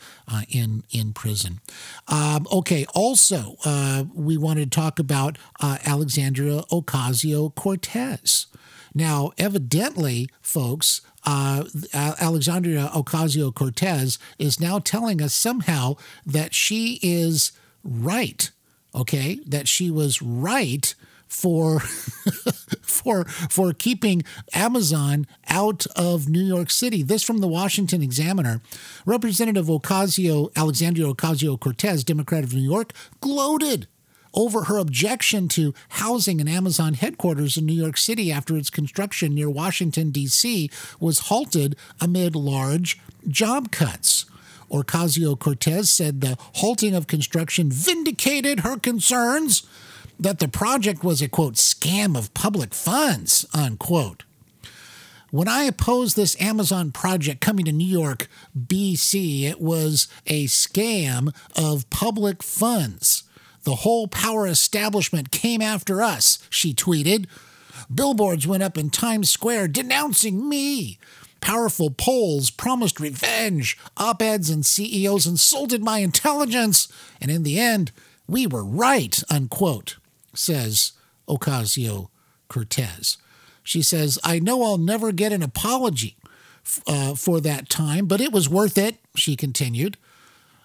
[0.50, 1.60] in in prison.
[2.08, 2.86] Um, okay.
[2.94, 3.56] Also,
[4.14, 8.48] we wanted to talk talk about uh, Alexandria Ocasio Cortez.
[8.96, 17.52] Now, evidently, folks, uh, Alexandria Ocasio Cortez is now telling us somehow that she is
[17.84, 18.50] right.
[18.96, 20.96] Okay, that she was right
[21.28, 21.80] for
[22.82, 24.24] for for keeping
[24.56, 27.04] Amazon out of New York City.
[27.04, 28.62] This from the Washington Examiner.
[29.06, 33.88] Representative Ocasio Alexandria Ocasio Cortez, Democrat of New York, gloated
[34.34, 39.36] over her objection to housing an Amazon headquarters in New York City after its construction
[39.36, 40.70] near Washington, D.C.
[41.00, 44.26] was halted amid large job cuts.
[44.72, 49.64] Ocasio Cortez said the halting of construction vindicated her concerns
[50.20, 54.24] that the project was a quote scam of public funds unquote.
[55.32, 61.36] When I opposed this Amazon project coming to New York, BC, it was a scam
[61.56, 63.24] of public funds.
[63.70, 67.28] The whole power establishment came after us, she tweeted.
[67.94, 70.98] Billboards went up in Times Square denouncing me.
[71.40, 73.78] Powerful polls promised revenge.
[73.96, 76.88] Op eds and CEOs insulted my intelligence.
[77.22, 77.92] And in the end,
[78.28, 79.98] we were right, unquote,
[80.34, 80.94] says
[81.28, 82.10] Ocasio
[82.48, 83.20] Cortez.
[83.62, 86.18] She says, I know I'll never get an apology
[86.88, 89.96] uh, for that time, but it was worth it, she continued.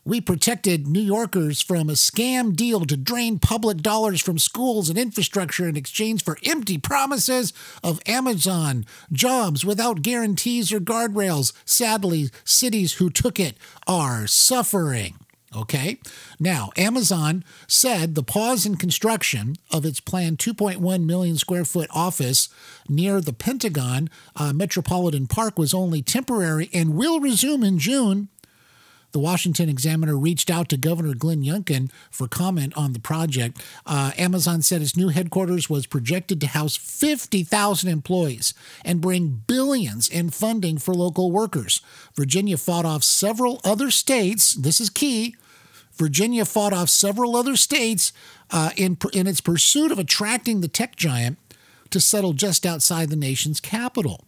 [0.07, 4.99] We protected New Yorkers from a scam deal to drain public dollars from schools and
[4.99, 11.55] infrastructure in exchange for empty promises of Amazon jobs without guarantees or guardrails.
[11.65, 15.15] Sadly, cities who took it are suffering.
[15.57, 15.99] Okay.
[16.39, 22.51] Now, Amazon said the pause in construction of its planned 2.1 million square foot office
[22.91, 28.29] near the Pentagon uh, Metropolitan Park was only temporary and will resume in June
[29.15, 33.65] the Washington Examiner reached out to Governor Glenn Youngkin for comment on the project.
[33.87, 40.09] Uh, Amazon said its new headquarters was projected to house 50,000 employees and bring billions
[40.09, 41.81] in funding for local workers.
[42.17, 44.53] Virginia fought off several other states.
[44.53, 45.37] This is key.
[45.93, 48.13] Virginia fought off several other states
[48.51, 51.39] uh, in, in its pursuit of attracting the tech giant
[51.91, 54.25] to settle just outside the nation's capital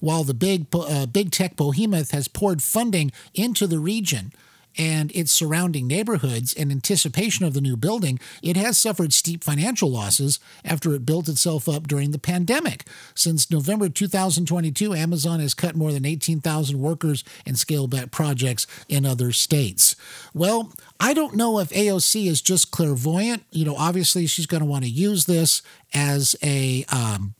[0.00, 4.32] while the big uh, big tech behemoth has poured funding into the region
[4.78, 9.90] and its surrounding neighborhoods in anticipation of the new building, it has suffered steep financial
[9.90, 12.84] losses after it built itself up during the pandemic.
[13.14, 19.04] Since November 2022, Amazon has cut more than 18,000 workers and scaled back projects in
[19.04, 19.96] other states.
[20.32, 23.44] Well, I don't know if AOC is just clairvoyant.
[23.50, 27.34] You know, obviously she's going to want to use this as a um,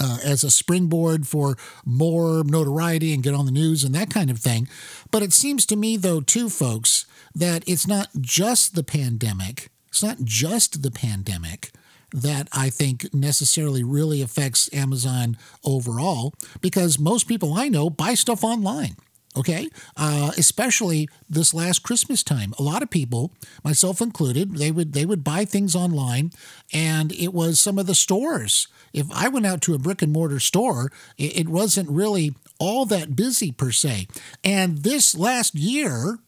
[0.00, 4.30] uh, as a springboard for more notoriety and get on the news and that kind
[4.30, 4.68] of thing.
[5.10, 9.70] But it seems to me, though, too, folks, that it's not just the pandemic.
[9.88, 11.70] It's not just the pandemic
[12.12, 18.42] that I think necessarily really affects Amazon overall, because most people I know buy stuff
[18.42, 18.96] online
[19.36, 24.92] okay uh, especially this last christmas time a lot of people myself included they would
[24.92, 26.30] they would buy things online
[26.72, 30.12] and it was some of the stores if i went out to a brick and
[30.12, 34.06] mortar store it, it wasn't really all that busy per se
[34.42, 36.18] and this last year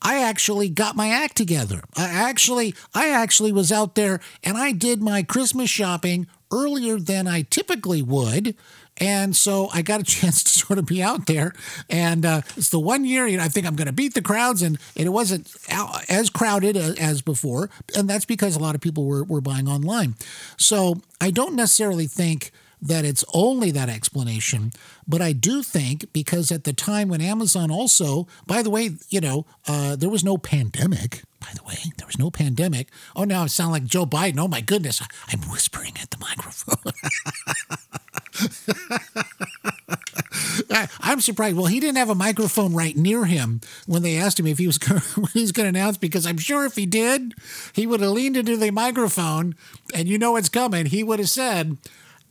[0.00, 1.82] I actually got my act together.
[1.96, 7.26] I actually I actually was out there and I did my Christmas shopping earlier than
[7.26, 8.54] I typically would.
[8.98, 11.52] And so I got a chance to sort of be out there.
[11.88, 14.22] And uh, it's the one year you know, I think I'm going to beat the
[14.22, 15.54] crowds, and, and it wasn't
[16.08, 17.70] as crowded as before.
[17.96, 20.14] And that's because a lot of people were, were buying online.
[20.56, 24.72] So I don't necessarily think that it's only that explanation,
[25.06, 29.20] but I do think because at the time when Amazon also, by the way, you
[29.20, 31.22] know, uh, there was no pandemic.
[31.40, 32.88] By the way, there was no pandemic.
[33.16, 34.38] Oh, now I sound like Joe Biden.
[34.38, 36.92] Oh my goodness, I'm whispering at the microphone.
[41.00, 41.56] I'm surprised.
[41.56, 44.66] Well, he didn't have a microphone right near him when they asked him if he
[44.66, 47.34] was going to announce, because I'm sure if he did,
[47.72, 49.54] he would have leaned into the microphone,
[49.94, 50.86] and you know what's coming.
[50.86, 51.76] He would have said,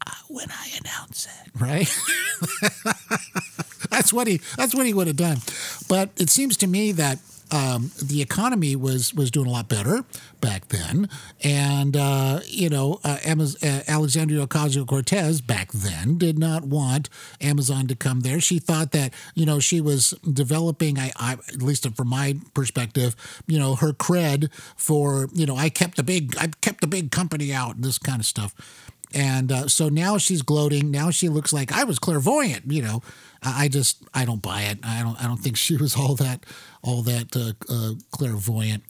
[0.05, 1.89] uh, "When I announce it," right?
[3.89, 4.41] that's what he.
[4.55, 5.37] That's what he would have done.
[5.89, 7.19] But it seems to me that
[7.51, 10.03] um, the economy was was doing a lot better
[10.41, 11.09] back then,
[11.43, 17.09] and uh, you know, uh, Amaz- uh, Alexandria Ocasio Cortez back then did not want
[17.41, 18.39] Amazon to come there.
[18.39, 23.15] She thought that you know she was developing, I, I at least from my perspective,
[23.47, 27.11] you know, her cred for you know I kept the big I kept the big
[27.11, 28.53] company out, this kind of stuff.
[29.13, 30.91] And uh, so now she's gloating.
[30.91, 32.69] Now she looks like I was clairvoyant.
[32.71, 33.01] You know,
[33.41, 34.79] I I just I don't buy it.
[34.83, 36.45] I don't I don't think she was all that
[36.87, 38.83] all that uh, uh, clairvoyant.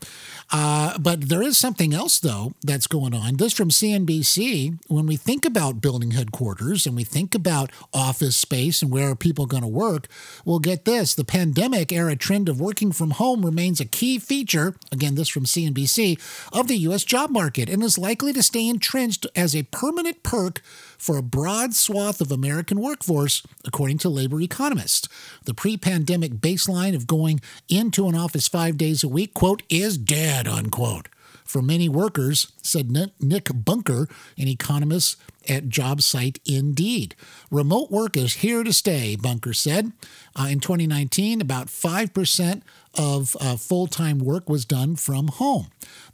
[0.51, 3.37] Uh, but there is something else though that's going on.
[3.37, 4.77] This from CNBC.
[4.87, 9.15] When we think about building headquarters and we think about office space and where are
[9.15, 10.07] people going to work,
[10.45, 14.75] we'll get this: the pandemic era trend of working from home remains a key feature.
[14.91, 16.19] Again, this from CNBC
[16.53, 17.03] of the U.S.
[17.03, 20.61] job market and is likely to stay entrenched as a permanent perk
[20.97, 25.07] for a broad swath of American workforce, according to labor economists.
[25.45, 30.47] The pre-pandemic baseline of going into an office five days a week, quote, is dead,
[30.47, 31.09] unquote.
[31.43, 35.15] For many workers, said Nick Bunker, an economist
[35.49, 37.15] at job site Indeed.
[37.51, 39.91] Remote work is here to stay, Bunker said.
[40.35, 42.61] Uh, in 2019, about 5%
[42.97, 45.67] of uh, full time work was done from home.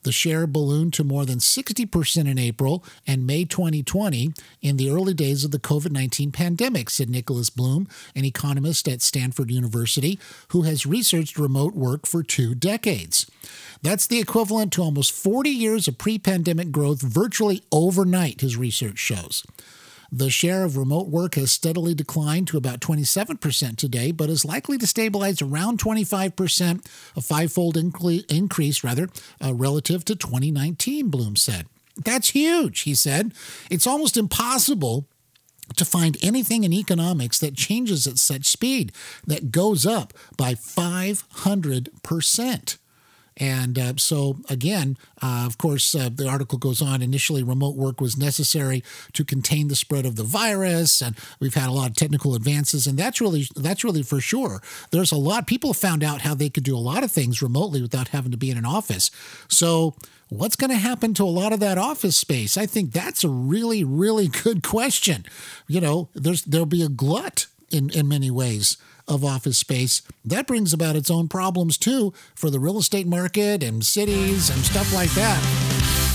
[0.04, 5.14] The share ballooned to more than 60% in April and May 2020 in the early
[5.14, 10.20] days of the COVID 19 pandemic, said Nicholas Bloom, an economist at Stanford University
[10.50, 13.30] who has researched remote work for two decades.
[13.82, 18.98] That's the equivalent to almost 40 years of pre pandemic growth virtually overnight, his research
[18.98, 19.23] shows.
[20.12, 24.78] The share of remote work has steadily declined to about 27% today, but is likely
[24.78, 29.10] to stabilize around 25%, a fivefold incre- increase rather,
[29.44, 31.66] uh, relative to 2019, Bloom said.
[31.98, 33.34] That's huge, he said.
[33.72, 35.08] It's almost impossible
[35.76, 38.92] to find anything in economics that changes at such speed,
[39.26, 42.78] that goes up by 500%.
[43.38, 47.02] And uh, so, again, uh, of course, uh, the article goes on.
[47.02, 51.70] Initially, remote work was necessary to contain the spread of the virus, and we've had
[51.70, 54.62] a lot of technical advances, and that's really that's really for sure.
[54.92, 57.82] There's a lot people found out how they could do a lot of things remotely
[57.82, 59.10] without having to be in an office.
[59.50, 59.96] So,
[60.30, 62.56] what's going to happen to a lot of that office space?
[62.56, 65.26] I think that's a really, really good question.
[65.68, 70.02] You know, there's there'll be a glut in in many ways of office space.
[70.24, 74.64] That brings about its own problems too for the real estate market and cities and
[74.64, 76.03] stuff like that.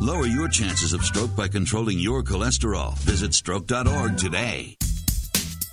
[0.00, 2.96] Lower your chances of stroke by controlling your cholesterol.
[2.98, 4.76] Visit stroke.org today.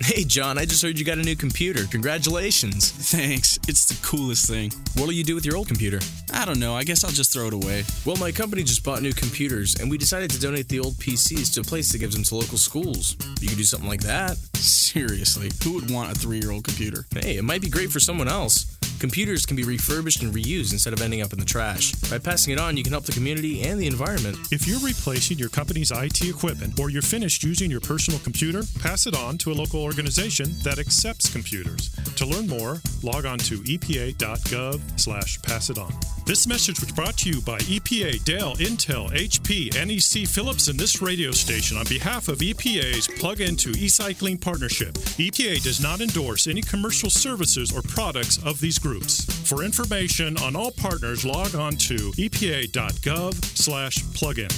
[0.00, 1.84] Hey, John, I just heard you got a new computer.
[1.84, 2.90] Congratulations.
[2.90, 3.58] Thanks.
[3.68, 4.72] It's the coolest thing.
[4.94, 6.00] What'll you do with your old computer?
[6.32, 6.74] I don't know.
[6.74, 7.84] I guess I'll just throw it away.
[8.04, 11.54] Well, my company just bought new computers, and we decided to donate the old PCs
[11.54, 13.16] to a place that gives them to local schools.
[13.40, 14.36] You could do something like that.
[14.54, 17.04] Seriously, who would want a three year old computer?
[17.14, 18.75] Hey, it might be great for someone else.
[18.98, 21.92] Computers can be refurbished and reused instead of ending up in the trash.
[22.10, 24.38] By passing it on, you can help the community and the environment.
[24.50, 29.06] If you're replacing your company's IT equipment or you're finished using your personal computer, pass
[29.06, 31.90] it on to a local organization that accepts computers.
[32.16, 35.92] To learn more, log on to epa.gov slash pass it on.
[36.24, 41.00] This message was brought to you by EPA, Dell, Intel, HP, NEC, Philips, and this
[41.00, 44.94] radio station on behalf of EPA's Plug Into E-Cycling Partnership.
[44.94, 49.24] EPA does not endorse any commercial services or products of these groups.
[49.48, 54.52] For information on all partners, log on to epa.gov slash plugin.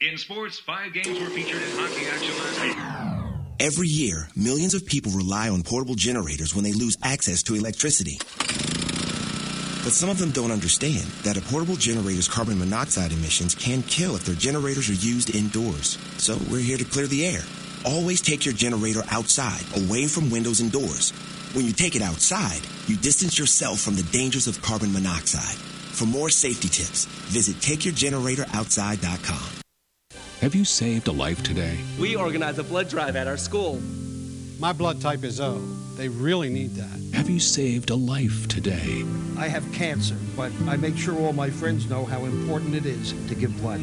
[0.00, 2.76] In sports, five games were featured in hockey action last week.
[3.60, 8.18] Every year, millions of people rely on portable generators when they lose access to electricity.
[9.84, 14.16] But some of them don't understand that a portable generator's carbon monoxide emissions can kill
[14.16, 15.98] if their generators are used indoors.
[16.16, 17.42] So we're here to clear the air.
[17.84, 21.10] Always take your generator outside, away from windows and doors.
[21.52, 25.58] When you take it outside, you distance yourself from the dangers of carbon monoxide.
[25.92, 29.60] For more safety tips, visit takeyourgeneratoroutside.com.
[30.40, 31.78] Have you saved a life today?
[32.00, 33.82] We organize a blood drive at our school.
[34.58, 35.58] My blood type is O.
[35.96, 37.16] They really need that.
[37.16, 39.04] Have you saved a life today?
[39.36, 43.12] I have cancer, but I make sure all my friends know how important it is
[43.28, 43.80] to give blood.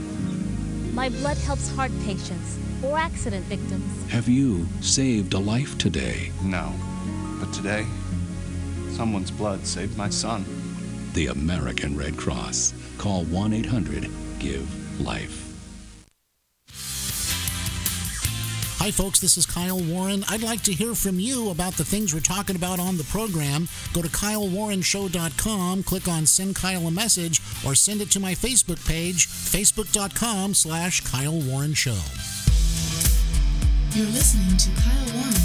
[0.94, 4.12] My blood helps heart patients or accident victims.
[4.12, 6.32] Have you saved a life today?
[6.44, 6.74] No.
[7.40, 7.86] But today,
[8.92, 10.46] someone's blood saved my son.
[11.14, 12.74] The American Red Cross.
[12.98, 14.10] Call 1 800
[14.40, 15.52] GIVE LIFE.
[18.82, 19.20] Hi, folks.
[19.20, 20.24] This is Kyle Warren.
[20.28, 23.68] I'd like to hear from you about the things we're talking about on the program.
[23.94, 28.84] Go to kylewarrenshow.com, click on Send Kyle a Message, or send it to my Facebook
[28.88, 32.00] page, facebook.com slash Kyle Warren Show.
[33.94, 35.36] You're listening to Kyle Warren.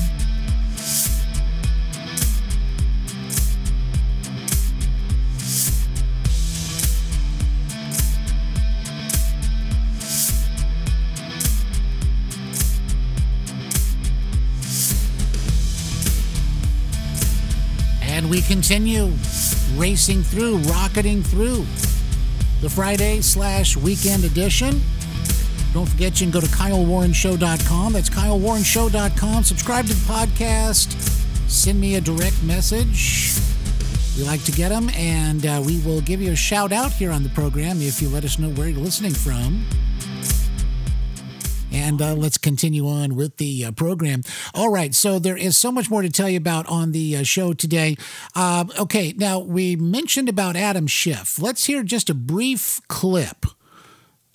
[18.01, 19.11] And we continue
[19.75, 21.67] racing through, rocketing through
[22.61, 24.81] the Friday slash weekend edition.
[25.77, 27.93] Don't forget you can go to KyleWarrenShow.com.
[27.93, 29.45] That's KyleWarrenShow.com.
[29.45, 30.99] Subscribe to the podcast.
[31.51, 33.35] Send me a direct message.
[34.17, 37.11] We like to get them, and uh, we will give you a shout out here
[37.11, 39.67] on the program if you let us know where you're listening from.
[41.71, 44.23] And uh, let's continue on with the uh, program.
[44.55, 47.23] All right, so there is so much more to tell you about on the uh,
[47.23, 47.99] show today.
[48.35, 51.39] Uh, okay, now we mentioned about Adam Schiff.
[51.39, 53.45] Let's hear just a brief clip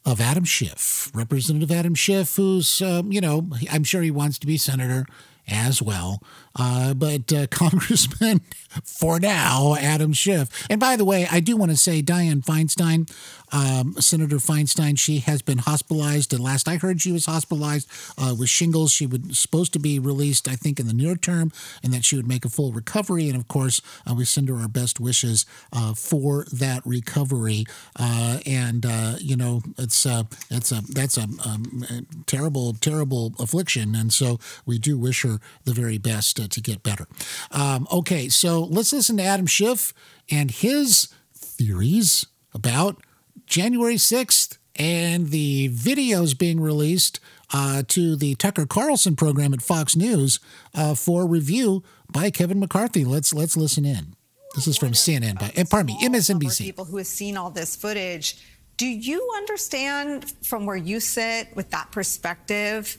[0.05, 4.47] of Adam Schiff, Representative Adam Schiff, who's, um, you know, I'm sure he wants to
[4.47, 5.05] be senator
[5.47, 6.21] as well.
[6.55, 8.41] Uh, but uh, Congressman,
[8.83, 10.49] for now, Adam Schiff.
[10.69, 13.09] And by the way, I do want to say Dianne Feinstein,
[13.53, 16.33] um, Senator Feinstein, she has been hospitalized.
[16.33, 17.87] And last I heard, she was hospitalized
[18.17, 18.91] uh, with shingles.
[18.91, 21.51] She was supposed to be released, I think, in the near term,
[21.83, 23.27] and that she would make a full recovery.
[23.27, 27.65] And of course, uh, we send her our best wishes uh, for that recovery.
[27.99, 28.85] Uh, and
[29.19, 30.05] you know, it's
[30.49, 35.39] it's a that's a, um, a terrible, terrible affliction, and so we do wish her
[35.65, 37.07] the very best uh, to get better.
[37.51, 39.93] Um, okay, so let's listen to Adam Schiff
[40.29, 43.01] and his theories about
[43.45, 47.19] January 6th and the videos being released
[47.53, 50.39] uh, to the Tucker Carlson program at Fox News
[50.73, 53.03] uh, for review by Kevin McCarthy.
[53.03, 54.15] Let's let's listen in.
[54.55, 56.65] This is from CNN, by, eh, pardon me, MSNBC.
[56.65, 58.37] People who have seen all this footage,
[58.75, 62.97] do you understand from where you sit with that perspective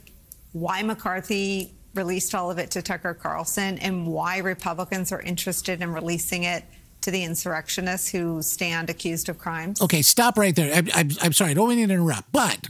[0.53, 5.93] why McCarthy released all of it to Tucker Carlson and why Republicans are interested in
[5.93, 6.65] releasing it
[7.03, 9.83] to the insurrectionists who stand accused of crimes?
[9.83, 10.73] Okay, stop right there.
[10.73, 12.69] I'm, I'm, I'm sorry, I don't mean to interrupt, but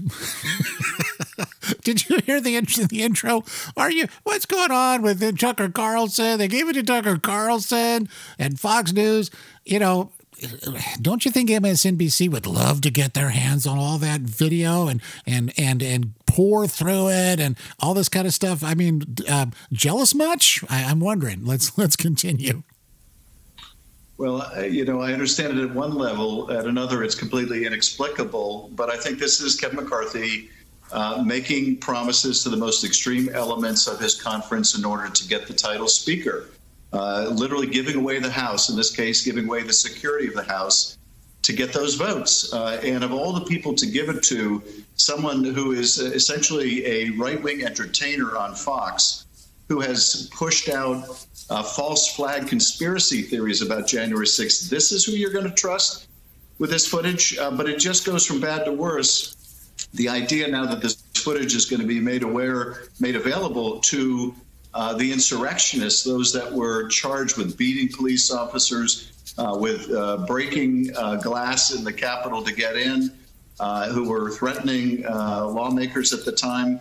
[1.82, 2.58] did you hear the,
[2.88, 3.44] the intro?
[3.76, 6.38] Are you, what's going on with Tucker Carlson?
[6.38, 8.08] They gave it to Tucker Carlson
[8.38, 9.30] and Fox News.
[9.64, 10.12] You know,
[11.00, 15.00] don't you think MSNBC would love to get their hands on all that video and
[15.26, 18.62] and and and pore through it and all this kind of stuff?
[18.64, 20.62] I mean, uh, jealous much?
[20.68, 21.44] I, I'm wondering.
[21.44, 22.62] Let's let's continue.
[24.18, 26.50] Well, I- you know, I understand it at one level.
[26.50, 28.70] At another, it's completely inexplicable.
[28.74, 30.50] But I think this is Kevin McCarthy
[30.92, 35.46] uh, making promises to the most extreme elements of his conference in order to get
[35.46, 36.48] the title Speaker.
[36.92, 40.42] Uh, literally giving away the House, in this case, giving away the security of the
[40.42, 40.98] House
[41.42, 42.52] to get those votes.
[42.52, 44.62] Uh, and of all the people to give it to,
[44.96, 49.26] someone who is essentially a right wing entertainer on Fox
[49.68, 54.68] who has pushed out uh, false flag conspiracy theories about January 6th.
[54.68, 56.08] This is who you're going to trust
[56.58, 59.34] with this footage, uh, but it just goes from bad to worse.
[59.94, 64.34] The idea now that this footage is going to be made aware, made available to
[64.74, 70.90] uh, the insurrectionists, those that were charged with beating police officers, uh, with uh, breaking
[70.96, 73.10] uh, glass in the Capitol to get in,
[73.60, 76.80] uh, who were threatening lawmakers at the time.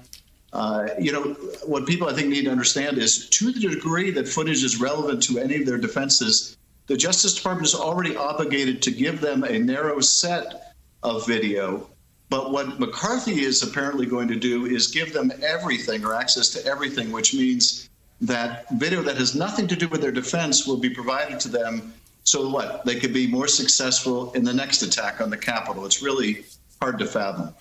[0.99, 1.23] You know,
[1.65, 5.23] what people I think need to understand is to the degree that footage is relevant
[5.23, 9.57] to any of their defenses, the Justice Department is already obligated to give them a
[9.57, 10.73] narrow set
[11.03, 11.89] of video.
[12.31, 16.65] But what McCarthy is apparently going to do is give them everything or access to
[16.65, 17.89] everything, which means
[18.21, 21.93] that video that has nothing to do with their defense will be provided to them.
[22.23, 22.85] So what?
[22.85, 25.85] They could be more successful in the next attack on the Capitol.
[25.85, 26.45] It's really
[26.81, 27.53] hard to fathom.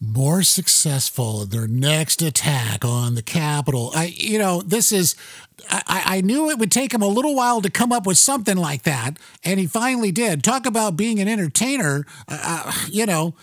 [0.00, 3.90] more successful in their next attack on the Capitol.
[3.94, 5.16] I, you know, this is.
[5.70, 8.56] I, I knew it would take him a little while to come up with something
[8.56, 10.44] like that, and he finally did.
[10.44, 12.06] Talk about being an entertainer.
[12.28, 13.34] Uh, you know,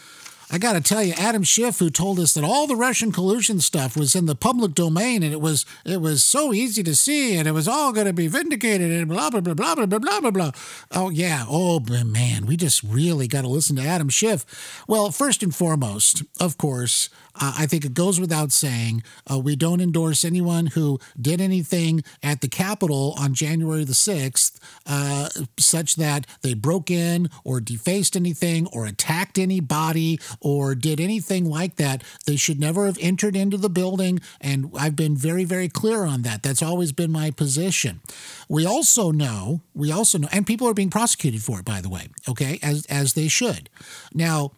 [0.51, 3.59] I got to tell you, Adam Schiff, who told us that all the Russian collusion
[3.59, 7.35] stuff was in the public domain, and it was it was so easy to see,
[7.35, 10.19] and it was all going to be vindicated, and blah blah blah blah blah blah
[10.19, 10.51] blah blah.
[10.91, 14.83] Oh yeah, oh man, we just really got to listen to Adam Schiff.
[14.87, 19.55] Well, first and foremost, of course, uh, I think it goes without saying uh, we
[19.55, 25.95] don't endorse anyone who did anything at the Capitol on January the 6th, uh, such
[25.95, 32.03] that they broke in or defaced anything or attacked anybody or did anything like that.
[32.25, 34.19] They should never have entered into the building.
[34.39, 36.43] And I've been very, very clear on that.
[36.43, 38.01] That's always been my position.
[38.47, 41.89] We also know, we also know, and people are being prosecuted for it, by the
[41.89, 43.69] way, okay, as, as they should.
[44.13, 44.51] Now,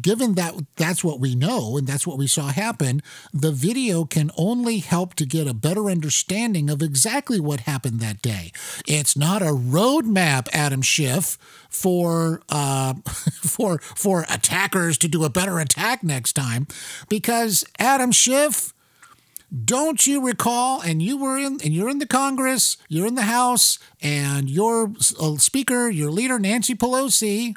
[0.00, 3.02] given that that's what we know and that's what we saw happen,
[3.32, 8.20] the video can only help to get a better understanding of exactly what happened that
[8.20, 8.52] day.
[8.86, 11.38] It's not a roadmap, Adam Schiff,
[11.68, 12.94] for uh,
[13.42, 16.66] for for attackers to do a better attack next time,
[17.08, 18.72] because Adam Schiff.
[19.64, 20.80] Don't you recall?
[20.80, 24.90] And you were in, and you're in the Congress, you're in the House, and your
[25.20, 27.54] uh, speaker, your leader, Nancy Pelosi,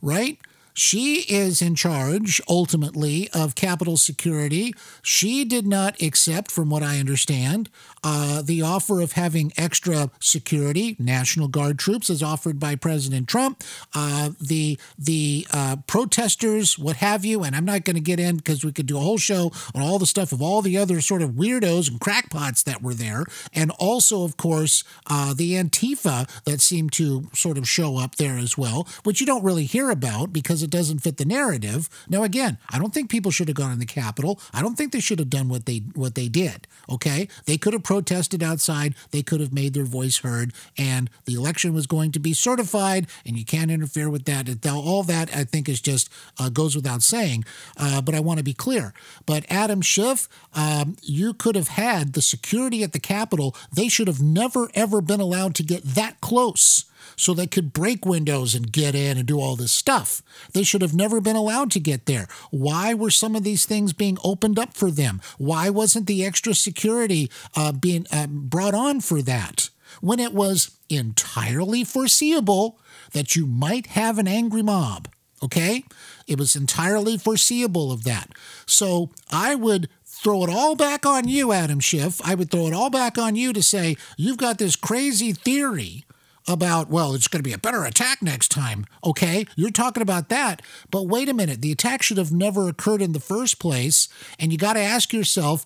[0.00, 0.38] right?
[0.74, 4.74] She is in charge ultimately of Capitol security.
[5.02, 7.68] She did not accept, from what I understand,
[8.02, 13.62] uh, the offer of having extra security, National Guard troops, as offered by President Trump.
[13.94, 18.36] Uh, the the uh, protesters, what have you, and I'm not going to get in
[18.36, 21.00] because we could do a whole show on all the stuff of all the other
[21.00, 26.28] sort of weirdos and crackpots that were there, and also, of course, uh, the Antifa
[26.44, 29.90] that seemed to sort of show up there as well, which you don't really hear
[29.90, 31.88] about because it doesn't fit the narrative.
[32.08, 34.40] Now, again, I don't think people should have gone in the Capitol.
[34.52, 36.66] I don't think they should have done what they what they did.
[36.88, 38.94] Okay, they could have protested outside.
[39.10, 43.08] They could have made their voice heard, and the election was going to be certified.
[43.26, 44.48] And you can't interfere with that.
[44.64, 47.44] All that I think is just uh, goes without saying.
[47.76, 48.94] Uh, but I want to be clear.
[49.26, 53.56] But Adam Schiff, um, you could have had the security at the Capitol.
[53.74, 56.84] They should have never ever been allowed to get that close
[57.16, 60.22] so they could break windows and get in and do all this stuff.
[60.52, 62.28] They should have never been allowed to get there.
[62.50, 65.20] Why were some of these things being opened up for them?
[65.38, 69.70] Why wasn't the extra security uh, being uh, brought on for that?
[70.00, 72.78] When it was entirely foreseeable
[73.12, 75.08] that you might have an angry mob,
[75.42, 75.84] okay?
[76.26, 78.30] It was entirely foreseeable of that.
[78.66, 82.20] So I would throw it all back on you, Adam Schiff.
[82.24, 86.04] I would throw it all back on you to say, you've got this crazy theory
[86.48, 88.86] about, well, it's going to be a better attack next time.
[89.04, 90.62] Okay, you're talking about that.
[90.90, 94.08] But wait a minute, the attack should have never occurred in the first place.
[94.38, 95.64] And you got to ask yourself,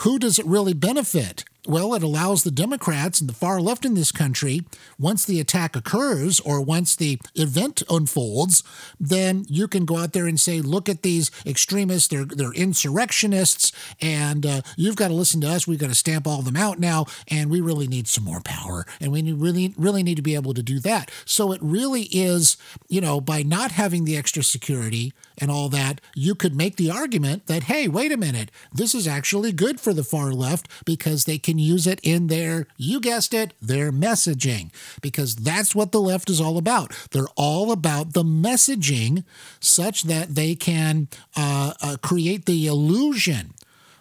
[0.00, 1.44] who does it really benefit?
[1.68, 4.62] Well, it allows the Democrats and the far left in this country,
[4.98, 8.62] once the attack occurs or once the event unfolds,
[8.98, 13.70] then you can go out there and say, look at these extremists, they're, they're insurrectionists,
[14.00, 15.66] and uh, you've got to listen to us.
[15.66, 18.40] We've got to stamp all of them out now, and we really need some more
[18.40, 18.86] power.
[19.00, 21.10] And we really, really need to be able to do that.
[21.26, 22.56] So it really is,
[22.88, 26.90] you know, by not having the extra security and all that, you could make the
[26.90, 31.24] argument that, hey, wait a minute, this is actually good for the far left because
[31.24, 34.70] they can use it in their, you guessed it, their messaging.
[35.00, 36.94] Because that's what the left is all about.
[37.10, 39.24] They're all about the messaging
[39.60, 43.54] such that they can uh, uh, create the illusion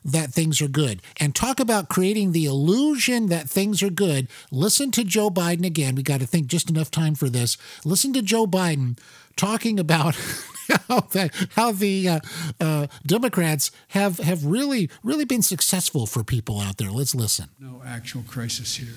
[0.07, 1.01] that things are good.
[1.19, 4.29] And talk about creating the illusion that things are good.
[4.51, 5.95] Listen to Joe Biden again.
[5.95, 7.57] We got to think just enough time for this.
[7.83, 8.97] Listen to Joe Biden
[9.35, 10.15] talking about
[10.87, 12.19] how the, how the uh,
[12.59, 16.91] uh, Democrats have have really really been successful for people out there.
[16.91, 17.49] Let's listen.
[17.59, 18.95] No actual crisis here.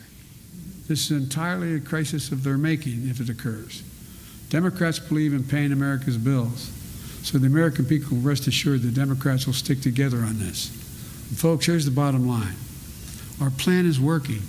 [0.88, 3.82] This is entirely a crisis of their making if it occurs.
[4.48, 6.70] Democrats believe in paying America's bills.
[7.22, 10.70] So the American people can rest assured the Democrats will stick together on this.
[11.28, 12.56] And folks, here's the bottom line.
[13.40, 14.42] Our plan is working.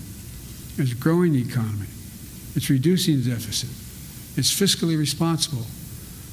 [0.77, 1.87] It's growing the economy.
[2.55, 3.69] It's reducing the deficit.
[4.37, 5.65] It's fiscally responsible.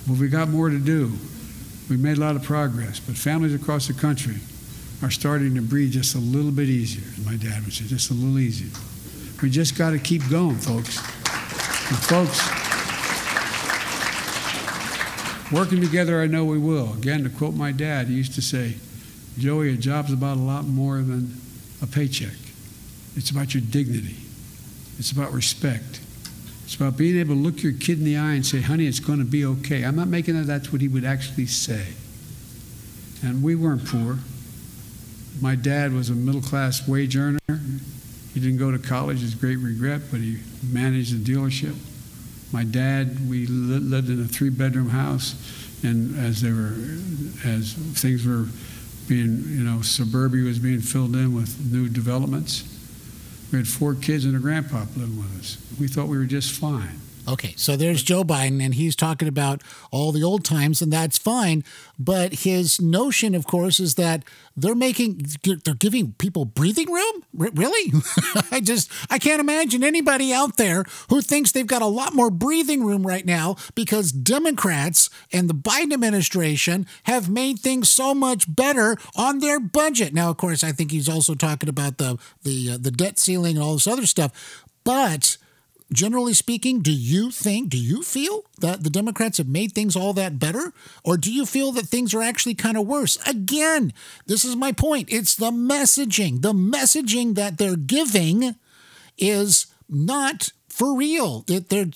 [0.09, 1.13] But we got more to do.
[1.91, 4.37] We've made a lot of progress, but families across the country
[5.03, 8.11] are starting to breathe just a little bit easier, as my dad would say, just
[8.11, 8.71] a little easier.
[9.43, 10.99] We just got to keep going, folks.
[11.89, 12.41] And folks,
[15.53, 16.95] working together, I know we will.
[16.95, 18.77] Again, to quote my dad, he used to say,
[19.39, 21.41] Joey, a job's about a lot more than
[21.81, 22.35] a paycheck.
[23.15, 24.17] It's about your dignity.
[24.99, 26.01] It's about respect.
[26.69, 29.01] It's about being able to look your kid in the eye and say, honey, it's
[29.01, 29.85] going to be okay.
[29.85, 31.95] I'm not making that that's what he would actually say.
[33.23, 34.19] And we weren't poor.
[35.41, 37.39] My dad was a middle class wage earner.
[38.35, 40.41] He didn't go to college, his great regret, but he
[40.71, 41.75] managed a dealership.
[42.53, 45.37] My dad, we lived in a three bedroom house,
[45.83, 46.75] and as they were,
[47.47, 48.45] as things were
[49.09, 52.78] being, you know, suburbia was being filled in with new developments.
[53.51, 55.59] We had four kids and a grandpa living with us.
[55.81, 57.01] We thought we were just fine.
[57.29, 61.19] Okay, so there's Joe Biden, and he's talking about all the old times, and that's
[61.19, 61.63] fine.
[61.99, 64.25] But his notion, of course, is that
[64.57, 67.25] they're making, they're giving people breathing room.
[67.39, 67.93] R- really?
[68.51, 72.31] I just, I can't imagine anybody out there who thinks they've got a lot more
[72.31, 78.53] breathing room right now because Democrats and the Biden administration have made things so much
[78.55, 80.15] better on their budget.
[80.15, 83.57] Now, of course, I think he's also talking about the the uh, the debt ceiling
[83.57, 85.37] and all this other stuff, but
[85.93, 90.13] generally speaking, do you think, do you feel that the Democrats have made things all
[90.13, 90.73] that better?
[91.05, 93.17] Or do you feel that things are actually kind of worse?
[93.27, 93.93] Again,
[94.27, 95.09] this is my point.
[95.11, 96.43] It's the messaging.
[96.43, 98.57] The messaging that they're giving
[99.17, 101.45] is not for real.
[101.49, 101.89] It, they're,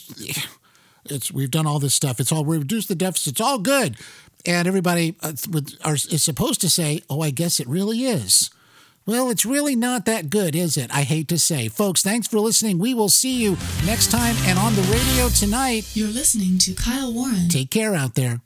[1.05, 2.19] it's, we've done all this stuff.
[2.19, 3.33] It's all, we reduced the deficit.
[3.33, 3.97] It's all good.
[4.47, 5.33] And everybody uh,
[5.85, 8.51] is supposed to say, oh, I guess it really is.
[9.05, 10.95] Well, it's really not that good, is it?
[10.95, 11.67] I hate to say.
[11.69, 12.79] Folks, thanks for listening.
[12.79, 15.91] We will see you next time and on the radio tonight.
[15.97, 17.49] You're listening to Kyle Warren.
[17.49, 18.41] Take care out there.